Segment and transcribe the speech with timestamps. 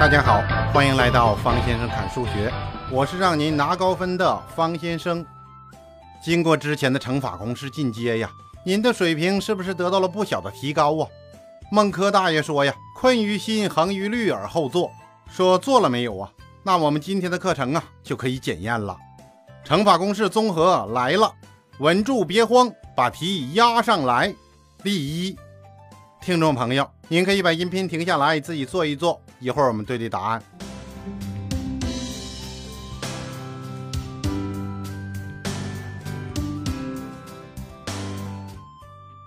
[0.00, 2.50] 大家好，欢迎来到方先生侃数学，
[2.90, 5.22] 我是让您拿高分的方先生。
[6.22, 8.30] 经过之前的乘法公式进阶呀，
[8.64, 11.06] 您的水平是不是得到了不小的提高啊？
[11.70, 14.90] 孟轲大爷说呀：“困于心，恒于虑而后作。”
[15.30, 16.30] 说做了没有啊？
[16.62, 18.96] 那我们今天的课程啊就可以检验了。
[19.64, 21.30] 乘法公式综合来了，
[21.80, 24.34] 稳住别慌，把题压上来。
[24.82, 25.36] 例一，
[26.22, 29.18] 听众朋友，您可以把音频停下来，自己做一做。
[29.38, 30.42] 一会儿我们对对答案。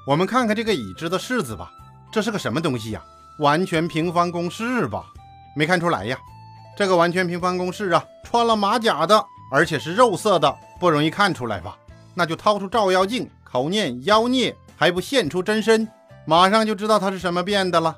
[0.06, 1.72] 我们看看这个已知的式子吧，
[2.12, 3.04] 这是个什么东西呀？
[3.40, 5.06] 完全平方公式吧？
[5.56, 6.16] 没看出来呀？
[6.78, 11.76] 这个完全平方公式啊，穿了马甲的，而且是肉色的，不容易看出来吧？
[12.14, 15.88] 那就掏出照妖镜，口念妖孽，还不现出真身，
[16.26, 17.98] 马上就知道它是什么变的了。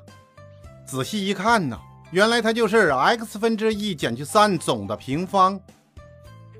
[0.86, 1.78] 仔细一看呢。
[2.12, 5.60] 原来它就是 x 分之一减去三总的平方。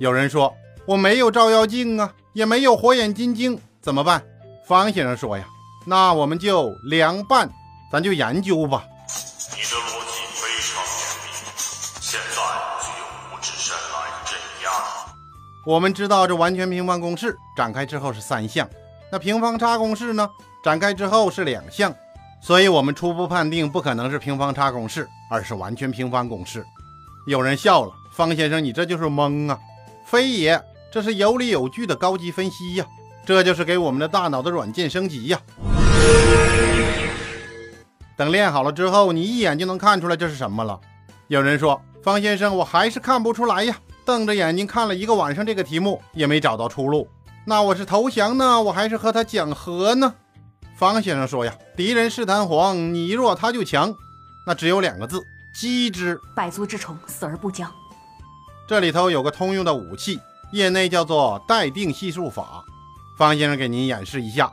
[0.00, 0.52] 有人说
[0.84, 4.20] 我没有照妖镜啊，也没有火眼金睛，怎么办？
[4.66, 5.46] 方先生说呀，
[5.86, 7.48] 那我们就凉拌，
[7.92, 8.84] 咱就研究吧。
[9.52, 11.30] 你的逻辑非常严密，
[12.00, 12.36] 现在
[12.82, 14.70] 就用五指山来镇压。
[15.64, 18.68] 我们知道这完全平方公式展开之后是三项，
[19.12, 20.28] 那平方差公式呢？
[20.66, 21.94] 展开之后是两项。
[22.40, 26.66] 所以，我们初步判定不可能是平方差公式，而是完全平方公式。
[27.28, 29.56] 有人笑了，方先生，你这就是蒙啊！
[30.04, 32.84] 非也，这是有理有据的高级分析呀，
[33.24, 35.40] 这就是给我们的大脑的软件升级呀。
[38.16, 40.80] 等练好了之后，你一眼就能看出来这是什么了。
[41.28, 47.06] 有人说，方先生，我还是看不出来呀，瞪着眼睛看了一个晚上这个题目，也没找到出路。
[47.44, 50.12] 那我是投降呢，我还是和他讲和呢？
[50.76, 53.94] 方先生说呀：“敌人是弹簧，你弱他就强，
[54.46, 55.22] 那只有两个字：
[55.54, 56.20] 击之。
[56.34, 57.72] 百足之虫，死而不僵。
[58.68, 60.20] 这里头有个通用的武器，
[60.52, 62.62] 业内叫做待定系数法。
[63.16, 64.52] 方先生给您演示一下。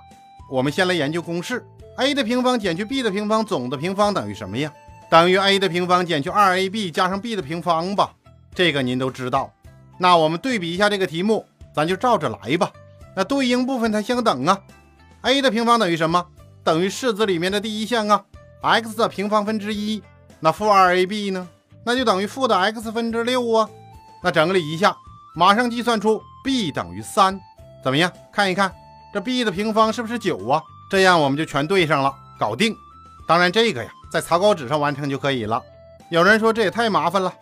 [0.49, 1.65] 我们先来研究公式
[1.97, 4.71] ：a 的平方减去 b 的平方总的平方等于什么呀？
[5.09, 8.13] 等于 a 的平方减去 2ab 加上 b 的平方吧？
[8.55, 9.51] 这个您都知道。
[9.97, 11.45] 那我们对比一下这个题目，
[11.75, 12.71] 咱就照着来吧。
[13.13, 14.57] 那对应部分它相等啊。”
[15.23, 16.25] A 的平方等于什么？
[16.63, 18.23] 等于式子里面的第一项啊
[18.61, 20.03] ，x 的平方分之一。
[20.41, 21.47] 那负 2ab 呢？
[21.85, 23.69] 那就等于负的 x 分之六啊。
[24.21, 24.95] 那整理一下，
[25.33, 27.39] 马上计算出 b 等于三。
[27.81, 28.11] 怎么样？
[28.33, 28.73] 看一看
[29.13, 30.61] 这 b 的平方是不是九啊？
[30.89, 32.75] 这样我们就全对上了，搞定。
[33.25, 35.61] 当然这个呀，在草稿纸上完成就可以了。
[36.09, 37.33] 有人说这也太麻烦了。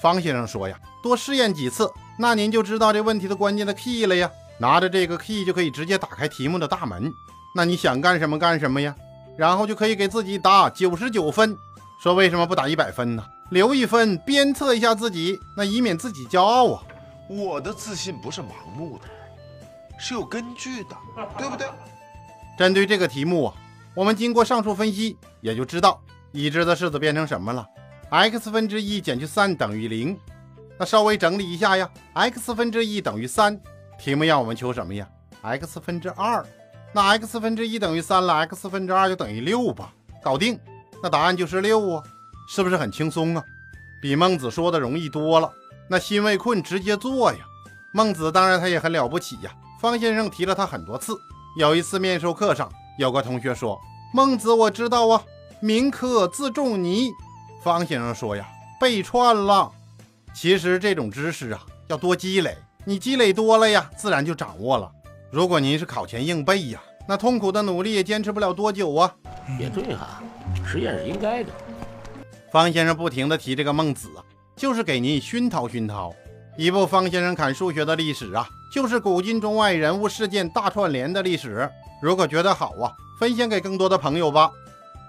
[0.00, 4.30] 方先生说呀，多试验几次，那您就知道这问题的关键的 key 了呀。
[4.58, 7.12] 拿着这个 key 就可以直接打开题目的大门，
[7.54, 8.94] 那你想干什么干什么呀？
[9.36, 11.56] 然后就可以给自己打九十九分。
[12.02, 13.24] 说为什么不打一百分呢？
[13.50, 16.82] 留一分鞭策一下自己，那以免自己骄傲啊。
[17.28, 19.04] 我的自信不是盲目的，
[19.98, 20.96] 是有根据的，
[21.38, 21.66] 对不对？
[22.58, 23.54] 针对这个题目啊，
[23.94, 26.00] 我们经过上述分析，也就知道
[26.32, 27.66] 已知的式子变成什么了
[28.10, 30.18] ：x 分之一减去三等于零。
[30.78, 33.58] 那稍微整理一下呀，x 分之一等于三。
[33.98, 35.08] 题目让我们求什么呀
[35.42, 36.44] ？x 分之二，
[36.92, 39.92] 那 x 分之一等于三了，x 分之二就等于六吧，
[40.22, 40.58] 搞定。
[41.02, 42.02] 那答案就是六啊，
[42.48, 43.42] 是不是很轻松啊？
[44.00, 45.50] 比孟子说的容易多了。
[45.88, 47.38] 那心未困，直接做呀。
[47.92, 51.16] 孟子当然他也很了不起呀，方先生提了他很多次。
[51.58, 53.78] 有一次面授课上，有个同学说
[54.12, 55.22] ：“孟子我知道啊，
[55.60, 57.10] 民可自仲尼。”
[57.62, 58.46] 方先生说呀，
[58.80, 59.70] 背串了。
[60.34, 62.56] 其实这种知识啊，要多积累。
[62.88, 64.88] 你积累多了呀，自然就掌握了。
[65.32, 69.12] 如果您是考前硬背呀，那痛苦的努力也坚持不了多久啊。
[69.58, 70.22] 也对哈，
[70.64, 71.50] 实验是应该的。
[72.52, 74.22] 方先生不停地提这个孟子啊，
[74.54, 76.14] 就是给您熏陶熏陶。
[76.56, 81.68] 一部方先生侃数学的历史啊，就是古今中外人物事件大串联的历史。
[82.00, 84.48] 如果觉得好啊，分享给更多的朋友吧。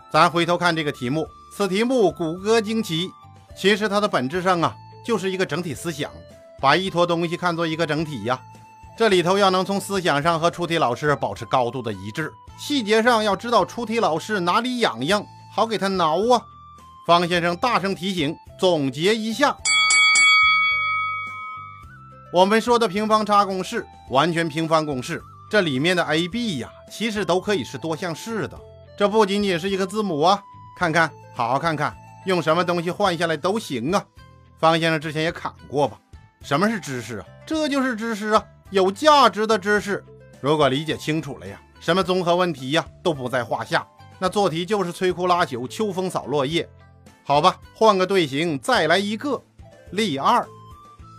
[0.10, 3.08] 咱回头看这个题目，此题目骨骼惊奇，
[3.56, 4.76] 其实它的本质上啊，
[5.06, 6.10] 就是一个整体思想。
[6.60, 8.40] 把一坨东西看作一个整体呀，
[8.98, 15.24] 这里头要能从思想上和出题老师保持高度的一致，细节上要知道出题老师哪里痒痒，
[15.54, 16.42] 好给他挠啊。
[17.06, 19.56] 方先生大声提醒，总结一下，
[22.34, 28.60] 我们说的平方差公式、完全平方公式，这里面的 a、b 呀，其实都可以是多项式的，
[28.98, 30.42] 这不仅仅是一个字母啊。
[30.78, 31.96] 看看，好好看看，
[32.26, 34.04] 用什么东西换下来都行啊。
[34.60, 36.00] 方先生之前也砍过吧。
[36.42, 37.26] 什么是知识啊？
[37.46, 40.04] 这就是知识啊，有价值的知识。
[40.40, 43.86] 如果理解清楚了呀，什么综合问题呀都不在话下。
[44.20, 46.68] 那做题就是摧枯拉朽、秋风扫落叶。
[47.24, 49.42] 好吧，换个队形，再来一个
[49.92, 50.48] 例二。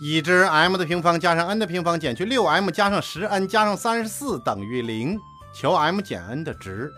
[0.01, 5.19] 已知 m 的平方加上 n 的平方减去 6m 加上 10n 加上34等于零，
[5.53, 6.91] 求 m 减 n 的值。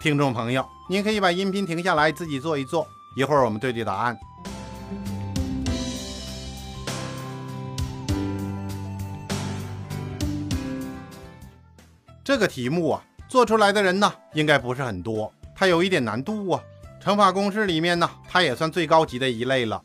[0.00, 2.86] 听众朋友，您可以把音频停下来，自己做一做，
[3.16, 4.18] 一会儿我们对对答案。
[12.24, 16.60] 这个题目啊，做出来的人呢，应该不是很多，它有一点难度啊。
[16.98, 19.82] 乘法公式里面呢，它也算最高级的一类了。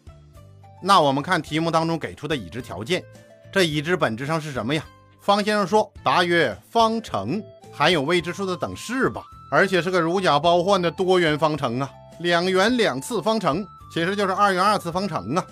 [0.82, 3.04] 那我们看题目当中给出的已知条件，
[3.52, 4.82] 这已知本质上是什么呀？
[5.20, 7.44] 方先生说，答曰方程，
[7.74, 9.22] 含有未知数的等式吧，
[9.52, 11.92] 而且是个如假包换的多元方程啊，
[12.22, 15.46] 两元两次方程，其实就是二元二次方程啊。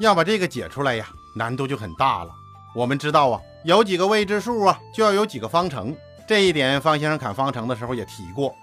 [0.00, 2.30] 要把这个解出来呀，难度就很大了。
[2.74, 5.96] 我们知道啊，有几个未知数啊，就要有几个方程，
[6.26, 8.54] 这一点方先生砍方程的时候也提过。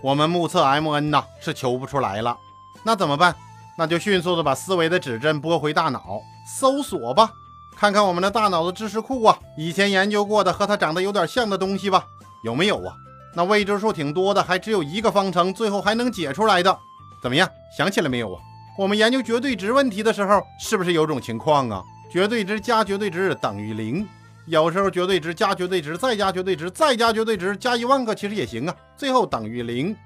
[0.00, 2.36] 我们目测 m n 呐是求不出来了，
[2.82, 3.34] 那怎么办？
[3.78, 7.30] 那就迅速的把思维的指针拨回大脑，搜索吧，
[7.76, 12.04] 看看我们的大脑的知识库啊，以前研究过的和它长得有点像的东西吧，
[12.42, 12.94] 有没有啊？
[13.34, 16.76] 那未知数挺多的，还只有一个方程，最后还能解出来的，
[17.22, 17.48] 怎么样？
[17.78, 18.40] 想起来没有啊？
[18.76, 21.82] 我们研究绝对值问题的时候，是不是有种情况啊？
[22.10, 24.06] 绝对值加绝对值等于零，
[24.46, 29.96] 有时候绝对值加绝对值再加绝对值再加绝对值加一万个其实也行啊，最后等于零。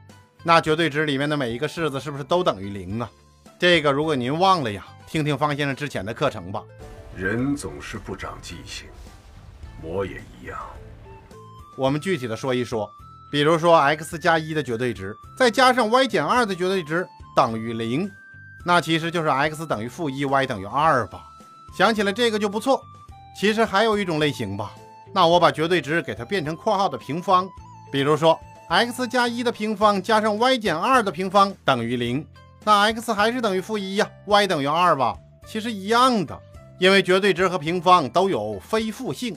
[0.43, 3.11] 那绝对值里面的每一个式子是不是都等于零啊？
[3.59, 6.63] 这个如果您忘了呀，听听方先生之前的课程吧。
[7.17, 8.87] 人总是不长记性，
[9.83, 10.59] 我也一样。
[11.79, 12.89] 我们具体的说一说，
[13.33, 18.09] 比如说 x 加一的绝对值，再加上 y 减二的绝对值等于零，
[18.65, 21.25] 那其实就是 x 等于负一，y 等于二吧。
[21.77, 22.83] 想起来这个就不错。
[23.39, 24.75] 其实还有一种类型吧，
[25.13, 27.47] 那我把绝对值给它变成括号的平方，
[27.93, 32.27] 比如说 x 加一的平方加上 y 减二的平方等于零。
[32.65, 35.15] 那 x 还是等于负一呀，y 等于二吧？
[35.47, 36.37] 其实一样的，
[36.79, 39.37] 因为绝对值和平方都有非负性。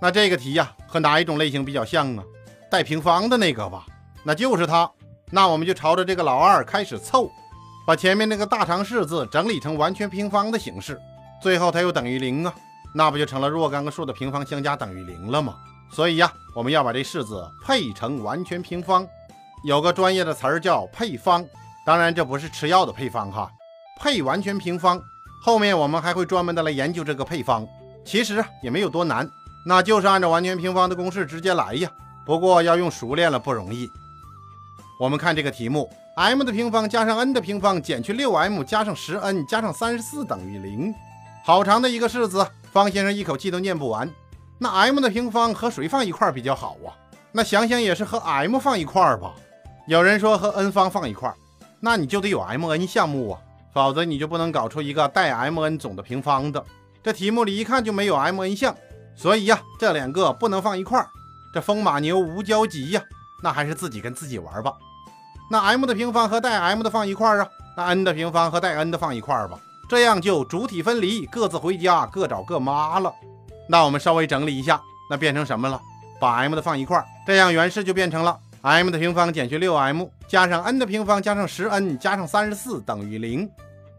[0.00, 2.24] 那这个题呀，和哪一种类型比较像啊？
[2.70, 3.84] 带平方的那个吧，
[4.24, 4.90] 那就是它。
[5.30, 7.30] 那我们就朝着这个老二开始凑，
[7.86, 10.98] 把前面那个大长式子整理成完全平方的形式，
[11.42, 12.52] 最后它又等于零啊，
[12.92, 15.56] 那不就成了若干个数的平方相加等于零了吗？
[15.90, 19.06] 所以呀，我们要把这式子配成完全平方，
[19.64, 21.44] 有个专业的词儿叫配方。
[21.84, 23.50] 当然，这不是吃药的配方哈，
[24.00, 25.02] 配完全平方。
[25.42, 27.66] 后面我们还会专门的来研究这个配方。
[28.04, 29.28] 其实也没有多难，
[29.66, 31.90] 那就是按照完全平方的公式直接来呀。
[32.24, 33.90] 不过要用熟练了不容易。
[34.98, 40.94] 我们看这个题目：m 的平方加上 n 的平方减去 6m 加上 10n 加上34等于零。
[41.44, 44.08] 好长的一个式子，方先生一口气都念不完。
[44.58, 46.96] 那 m 的平方和谁放一块比较好啊？
[47.30, 49.34] 那想想也是和 m 放一块吧。
[49.86, 51.32] 有人说和 n 方放一块。
[51.80, 53.40] 那你就得有 m n 项目啊，
[53.74, 56.64] 否则你就不能搞出一个带 m n 总的平方的。
[57.02, 58.74] 这题目里一看就没有 m n 项，
[59.14, 61.08] 所以呀，这两个不能放一块儿。
[61.52, 63.02] 这风马牛无交集呀，
[63.42, 64.72] 那还是自己跟自己玩吧。
[65.50, 73.12] 那 m 的平方和带 m 的放一块儿啊，那 n 的平方和带 n 的放一块儿吧，这样就主体分离，各自回家，各找各妈了。
[73.68, 74.80] 那我们稍微整理一下，
[75.10, 75.80] 那变成什么了？
[76.20, 78.38] 把 m 的放一块儿，这样原式就变成了。
[78.62, 83.48] m 的平方减去 6m 加上 n 的平方加上 10n 加上34等于零。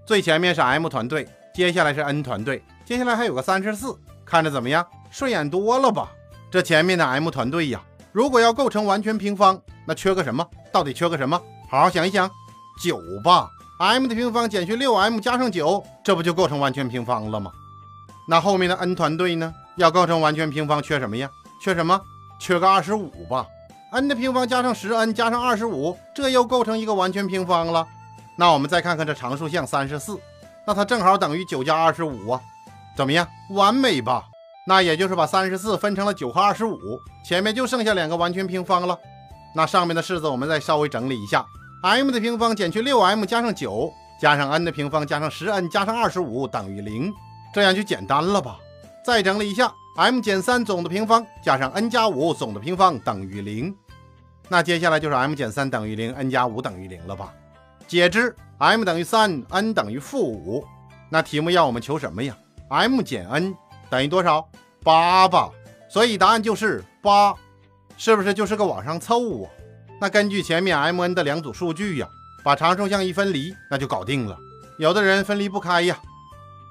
[0.06, 4.86] 最前面是 m 团队，接下来是 n 团队，接下来还有个34，看着怎么样？
[5.12, 6.10] 顺眼多了吧？
[6.50, 7.81] 这前面的 m 团队呀，
[8.12, 10.46] 如果要构成完全平方，那缺个什么？
[10.72, 11.39] 到底缺个什么？
[11.69, 12.29] 好好想一想，
[12.81, 13.50] 九吧。
[13.92, 17.52] M 的平方减去 6m 加上9，这不就构成完全平方了吗？
[18.28, 19.54] 那后面的 n 团队呢？
[19.75, 21.30] 要构成完全平方，缺什么呀？
[21.62, 22.00] 缺什么？
[22.40, 23.46] 缺个25吧。
[23.92, 27.86] n 的平方加上十 n 加上二十五，这又构成一个完全平方了。
[28.38, 30.20] 那我们再看看这常数项三十四，
[30.66, 32.42] 那它正好等于九加二十五啊，
[32.96, 33.28] 怎么样？
[33.50, 34.24] 完美吧？
[34.66, 36.78] 那也就是把三十四分成了九和二十五，
[37.25, 38.98] 前面就剩下两个完全平方了。
[39.54, 41.46] 那上面的式子我们再稍微整理一下
[41.84, 47.13] ：m 的平方减去六 m 加上九，加上 n 的平方加上十 n 加上二十五等于零，
[47.54, 48.58] 这样就简单了吧？
[49.06, 53.75] 再整理一下：m 减三总的平方加上 n 加五总的平方等于零。
[54.50, 57.34] 那接下来就是 m 减三等于零，n 加五等于零了吧？
[57.86, 60.66] 解之，m 等于三，n 等于负五。
[61.10, 62.36] 那题目要我们求什么呀
[62.70, 63.54] ？m 减 n
[63.90, 64.48] 等于多少？
[64.84, 65.50] 八吧。
[65.90, 67.36] 所以答案就是八，
[67.98, 69.50] 是不是就是个往上凑啊？
[70.01, 72.07] 那根据前面 m n 的两组数据呀，
[72.43, 74.38] 把常数项一分离，那就搞定了。
[74.77, 75.97] 有的人分离不开呀，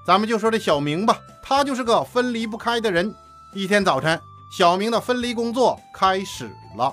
[0.06, 3.14] 咱们就说这小明吧，他就是个分离不开的人。
[3.54, 4.20] 一天早晨，
[4.56, 6.92] 小明的分离工作开始了。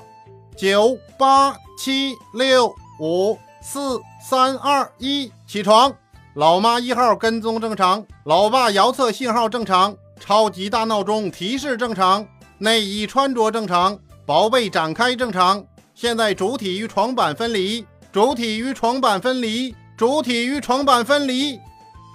[0.58, 5.94] 九八七六五四、三、二、一，起床！
[6.36, 12.26] 老妈一号跟踪正常，老爸遥测信号正常，超级大闹钟提示正常，
[12.60, 15.66] 内衣穿着正常，宝贝展开正常。
[16.02, 21.60] 现在主体与床板分离，主体与床板分离，主体与床板分离。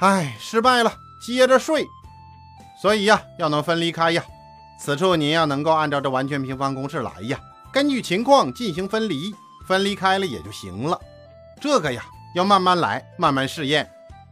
[0.01, 0.91] 唉，失败了，
[1.27, 1.87] 接着睡。
[2.81, 4.25] 所以呀，要能分离开呀。
[4.81, 7.39] 此处您要能够按照这完全平方公式来呀，
[7.71, 9.35] 根据情况进行分离，
[9.69, 10.99] 分离开了也就行了。
[11.61, 13.87] 这个呀，要慢慢来，慢慢试验。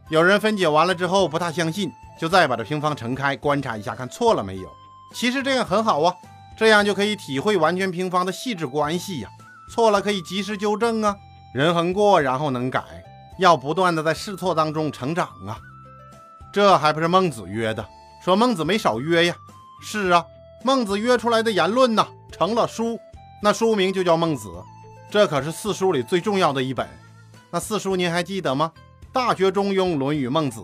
[0.09, 4.69] 有人分解完了之后不大相信，就再把这平方乘开，观察一下看错了没有。
[5.13, 6.15] 其实这样很好啊，
[6.57, 9.29] 这样就可以体会完全平方的细致关系呀。
[9.73, 11.17] 错了可以及时纠正啊，
[11.51, 12.83] 人横过然后能改，
[13.39, 15.57] 要不断的在试错当中成长啊。
[16.51, 17.83] 这还不是孟子约的？
[18.23, 19.35] 说孟子没少约呀。
[19.81, 20.23] 是啊，
[20.63, 22.99] 孟子约出来的言论呐，成了书，
[23.41, 24.47] 那书名就叫《孟子》，
[25.09, 26.87] 这可是四书里最重要的一本。
[27.49, 28.71] 那四书您还记得吗？
[29.11, 30.59] 《大学》《中庸》《论语》《孟子》，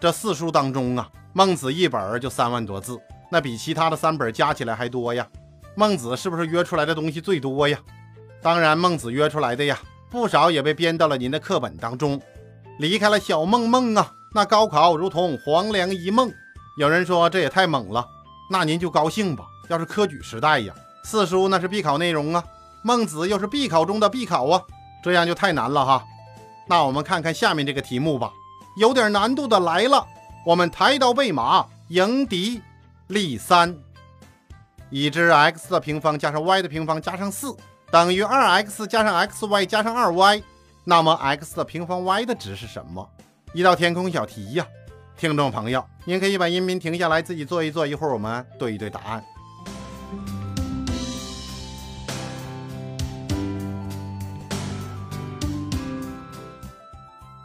[0.00, 2.98] 这四书当中啊，孟子一本就三万多字，
[3.30, 5.26] 那比其他的三本加起来还多呀。
[5.74, 7.78] 孟子是不是约出来的东西最多呀？
[8.40, 9.78] 当然，孟子约出来的呀，
[10.10, 12.20] 不少也被编到了您的课本当中。
[12.78, 16.30] 离开了小梦梦啊，那高考如同黄粱一梦。
[16.78, 18.06] 有人说这也太猛了，
[18.48, 19.44] 那您就高兴吧。
[19.68, 22.44] 要是科举时代呀，四书那是必考内容啊，
[22.82, 24.62] 孟子又是必考中的必考啊，
[25.02, 26.04] 这样就太难了哈。
[26.68, 28.30] 那我们看看下面这个题目吧，
[28.76, 30.06] 有点难度的来了。
[30.46, 32.62] 我们抬刀备马迎敌，
[33.08, 33.76] 例三：
[34.90, 37.54] 已知 x 的平方加上 y 的平方加上四。
[37.90, 40.42] 等于二 x 加上 xy 加上二 y，
[40.84, 43.08] 那么 x 的平方 y 的值是什么？
[43.54, 44.66] 一道填空小题呀，
[45.16, 49.24] 听众朋友，您可以把音频停下来自己做一做，一会儿我们对一对答案。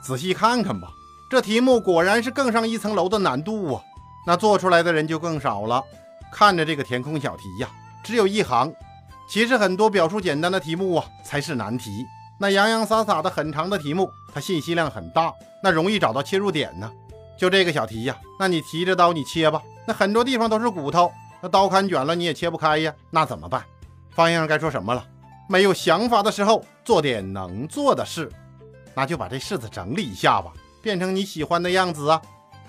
[0.02, 0.90] 仔细看看吧，
[1.30, 3.82] 这题目果然是更上一层楼的难度啊！
[4.28, 5.82] 那做出来的人就更少了。
[6.34, 7.70] 看着这个填空小题呀，
[8.04, 8.74] 只有一行。
[9.28, 12.06] 其实很多表述简单的题目啊，才是难题。
[12.40, 16.92] 那洋洋洒洒的很长的题目，它信息量很大，那容易找到切入点呢。
[17.38, 21.12] 就这个小题呀，那你提着刀你切吧，那很多地方都是骨头，
[21.42, 23.64] 那刀砍卷了你也切不开呀，那怎么办？
[24.12, 25.06] 方先生该说什么了？
[25.48, 28.32] 没有想法的时候，做点能做的事。
[28.96, 32.22] 那就把这式子整理一下吧，变成你喜欢的样子啊。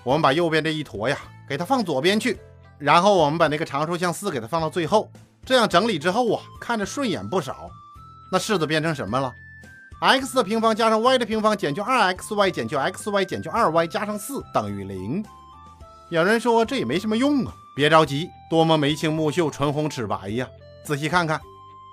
[0.02, 1.18] 我们把右边这一坨呀，
[1.48, 2.38] 给它放左边去，
[2.78, 5.10] 然后我们把那个常数项四给它放到最后。
[5.44, 7.70] 这样整理之后啊，看着顺眼不少。
[8.32, 9.32] 那式子变成什么了
[10.00, 15.24] ？x 的平方加上 y 的平方减去 2xy 减去 xy 减去 2y 加上4等于零。
[16.10, 20.46] 有人说这也没什么用啊，别着急，多么眉清目秀、唇红齿白呀！
[20.84, 21.40] 仔细看看，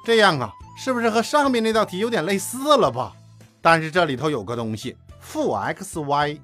[0.05, 3.13] 这样啊，是不是和上面那道题有点类似了吧？
[3.61, 6.39] 但是这里头有个东西，负 xy，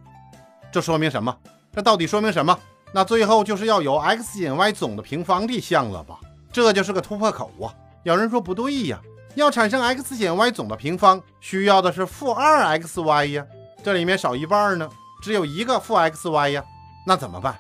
[0.72, 1.36] 这说明什么？
[1.74, 2.58] 这到底说明什么？
[2.94, 6.20] 那最后就是要有 x 减 y 总的平方这项了吧？
[6.52, 7.74] 这就是个突破口啊！
[8.04, 9.00] 有人说不对呀，
[9.36, 13.46] 要产生 x 减 y 总的平方，需要的是负二 xy 呀，
[13.84, 14.90] 这里面少一半呢，
[15.22, 16.64] 只有一个负 xy 呀，
[17.06, 17.58] 那怎么办？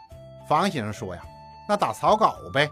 [0.48, 1.22] 方先生说呀，
[1.67, 2.70] 那打草稿呗。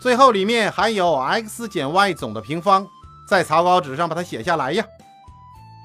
[0.00, 2.86] 最后里面还有 x 减 y 总的平方，
[3.28, 4.84] 在草稿纸上把它写下来呀。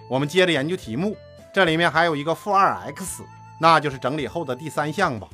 [0.10, 1.16] 我们接着研究题目，
[1.54, 3.24] 这里面还有一个负二 x，
[3.60, 5.28] 那就是整理后的第三项吧。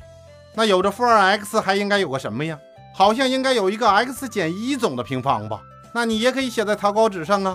[0.54, 2.58] 那有着负二 x，还应该有个什么呀？
[2.96, 5.60] 好像应该有一个 x 减一总的平方吧？
[5.92, 7.54] 那你也可以写在草稿纸上啊。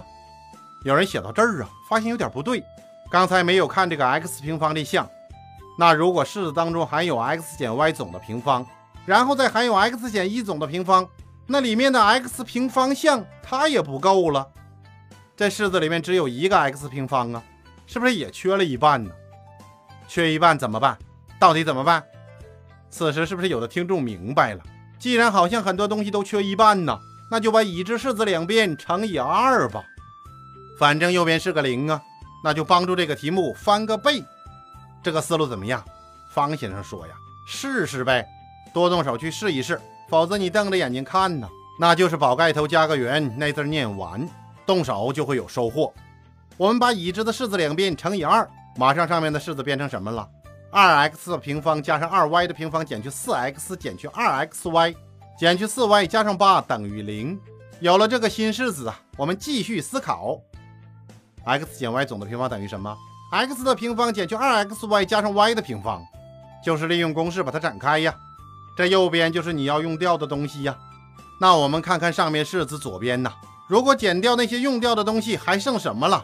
[0.84, 2.64] 有人写到这儿啊，发现有点不对，
[3.10, 5.10] 刚才没有看这个 x 平方这项。
[5.80, 8.64] 那如果式子当中含有 x 减 y 总的平方，
[9.04, 11.10] 然后再含有 x 减一总的平方，
[11.48, 14.48] 那里面的 x 平方项它也不够了。
[15.36, 17.42] 这式子里面只有一个 x 平方啊，
[17.88, 19.10] 是不是也缺了一半呢？
[20.08, 20.96] 缺一半怎么办？
[21.40, 22.04] 到底怎么办？
[22.92, 24.62] 此时是不是有的听众明白了？
[25.02, 27.00] 既然好像很多东西都缺一半呢，
[27.32, 29.84] 那就把已知式子两边乘以二吧。
[30.78, 32.00] 反正右边是个零啊，
[32.44, 34.24] 那就帮助这个题目翻个倍。
[35.02, 35.84] 这个思路怎么样？
[36.32, 37.14] 方先生说呀，
[37.48, 38.24] 试试呗，
[38.76, 44.30] 多动手去试一试，否则你瞪着眼睛看呢，那就是宝盖头加个圆，那字念完，
[44.68, 45.92] 动手就会有收获。
[46.58, 50.30] 我们把已知的式子两边乘以二，马上上面的式子变成什么了？
[50.72, 54.96] 二 x 的平方加上二 y 的平方减去四 x 减去二 xy
[55.38, 57.38] 减去四 y 加上八等于零。
[57.82, 60.40] 有了这个新式子啊，我们继续思考。
[61.44, 62.96] x 减 y 总的平方等于什么
[63.34, 66.02] ？x 的平方减去二 xy 加上 y 的平方，
[66.64, 68.16] 就是利用公式把它展开呀。
[68.78, 70.78] 这右边就是你要用掉的东西呀。
[71.42, 73.34] 那我们看看上面式子左边呐，
[73.68, 76.24] 如果减掉那些用掉的东西，还剩什么了？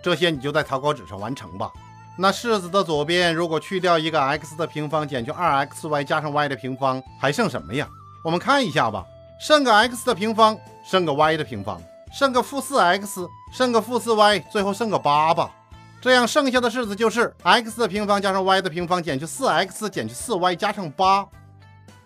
[0.00, 1.72] 这些你就在草稿纸上完成吧。
[2.20, 7.88] 那式子的左边如果去掉一个 x 的平方减去 2xy 加上 y 的平方，还剩什么呀？
[8.24, 9.06] 我们看一下吧，
[9.40, 11.80] 剩个 x 的平方，剩个 y 的平方，
[12.12, 15.54] 剩个负 4x，剩个负 4y，最后剩个8吧。
[16.00, 21.28] 这样剩下的式子就是 x 的平方加上 y 的平方减去 4x 减去 4y 加上8，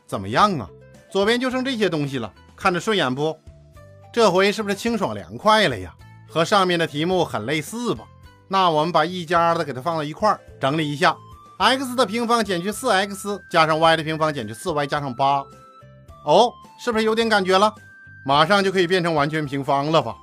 [0.06, 0.68] 怎么样啊？
[1.10, 3.34] 左边就剩这些东西了，看着顺眼不？
[4.12, 5.94] 这回是不是清爽凉快了呀？
[6.28, 8.04] 和上面的题目很类似吧？
[8.52, 11.16] 那我们把一家的给它放到一块儿，整理一下
[11.56, 15.46] ：x 的平方减去 4x 加上 y 的平方减去 4y 加上8。
[16.26, 17.74] 哦，是不是有点感觉了？
[18.26, 20.14] 马上就可以变成完全平方了吧？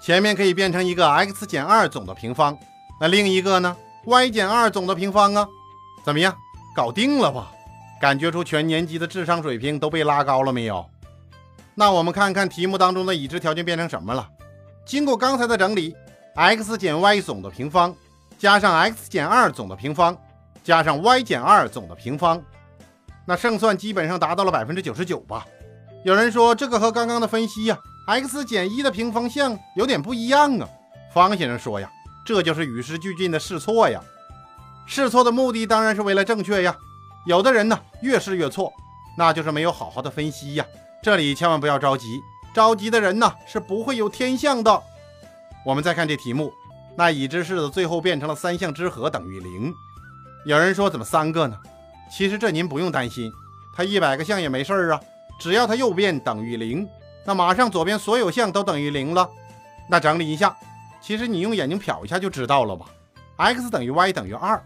[0.00, 2.56] 前面可以变成一个 x 减2总的平方，
[2.98, 5.46] 那另一个呢？y 减2总的平方啊？
[6.02, 6.34] 怎么样？
[6.74, 7.52] 搞定了吧？
[8.00, 10.86] 感觉出全年级的智商水平都被拉高了没有？
[11.74, 14.26] 那我们看看题目当中的已知条件变成什么了？
[14.86, 15.94] 经过刚才的整理。
[16.36, 17.94] X 减 y 总的平方，
[18.38, 20.14] 加上 x 减2总的平方，
[20.62, 22.42] 加上 y 减2总的平方，
[23.24, 25.46] 那胜算基本上达到了百分之九十九吧。
[26.04, 30.68] 有人说这个和刚刚的分析呀，x 减一的平方项有点不一样啊。
[31.10, 31.90] 方先生说呀，
[32.26, 33.98] 这就是与时俱进的试错呀。
[34.84, 36.76] 试错的目的当然是为了正确呀。
[37.24, 38.70] 有的人呢越试越错，
[39.16, 40.66] 那就是没有好好的分析呀。
[41.02, 42.20] 这里千万不要着急，
[42.54, 44.82] 着急的人呢是不会有天象的。
[45.66, 46.52] 我们再看这题目，
[46.94, 49.74] 那已知式子最后变成了三项之和等于零。
[50.44, 51.58] 有人说怎么三个呢？
[52.08, 53.32] 其实这您不用担心，
[53.74, 55.00] 它一百个项也没事儿啊，
[55.40, 56.88] 只要它右边等于零，
[57.24, 59.28] 那马上左边所有项都等于零了。
[59.90, 60.56] 那整理一下，
[61.00, 62.86] 其实你用眼睛瞟一下就知道了吧
[63.34, 64.62] ？x 等于 y 等于二，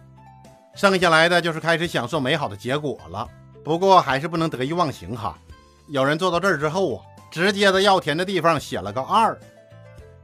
[0.75, 3.27] 剩下来的就是开始享受美好的结果了。
[3.65, 5.35] 不过还是不能得意忘形哈。
[5.89, 9.35] 有人做到这儿之后啊，直接在要填的地方写了个二。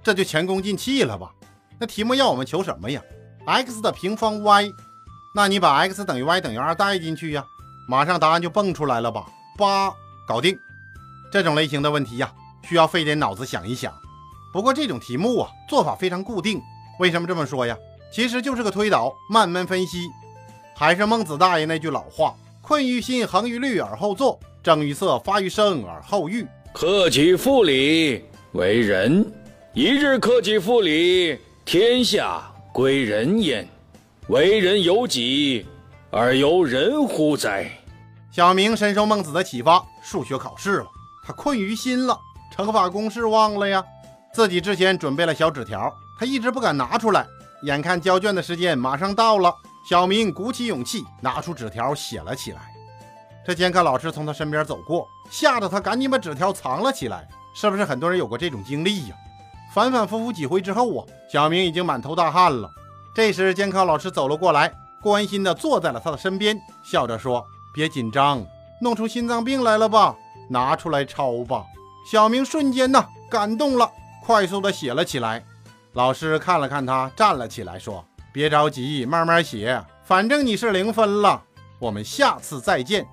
[0.06, 1.32] 这就前功尽弃了吧？
[1.80, 3.02] 那题目要我们求什么呀
[3.44, 4.70] ？x 的平方 y，
[5.34, 7.44] 那你把 x 等于 y 等于二带进去呀，
[7.88, 9.26] 马上答案就蹦出来了吧？
[9.58, 9.92] 八，
[10.24, 10.56] 搞定。
[11.32, 13.92] 这种类型的问题呀，需要费点脑子想一想。
[14.52, 16.62] 不过这种题目啊，做法非常固定。
[17.00, 17.76] 为什么这么说呀？
[18.12, 20.06] 其实就是个推导，慢慢分析。
[20.76, 26.46] 还是孟子大爷那句老话：困于心，恒于虑，而后作；正于色，发于声，而后喻。
[26.72, 29.28] 克己复礼为仁。
[29.76, 33.68] 一日克己复礼，天下归仁焉。
[34.28, 35.66] 为人由己，
[36.10, 37.70] 而由人乎哉？
[38.32, 40.86] 小明深受孟子的启发，数学考试了，
[41.26, 42.18] 他困于心了，
[42.50, 43.84] 乘法公式忘了呀。
[44.32, 47.26] 自己之前准备了小纸条，他一直不敢拿出来。
[47.64, 49.54] 眼看交卷的时间马上到了，
[49.86, 52.72] 小明鼓起勇气拿出纸条写了起来。
[53.44, 57.28] 这监考老师从他身边走过，吓得他赶紧把纸条藏了起来。
[57.54, 59.16] 是不是很多人有过这种经历呀？
[59.76, 62.70] 反反复复几回之后啊，小明已经满头大汗了。
[63.14, 68.42] 这时，监考老师走了过来，关心地坐在了他的身边，笑着说：“别紧张，
[68.80, 70.16] 弄出心脏病来了吧？
[70.48, 71.62] 拿出来抄吧。”
[72.10, 73.90] 小明瞬间呢感动了，
[74.24, 75.44] 快速地写了起来。
[75.92, 81.42] 老师看了看他，站了起来说：“别着急，慢慢写，反正你是零分了。
[81.78, 83.06] 我们下次再见。”